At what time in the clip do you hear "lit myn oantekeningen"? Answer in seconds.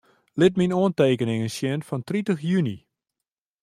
0.39-1.53